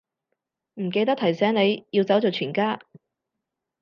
[0.81, 2.79] 唔記得提醒你，要走就全家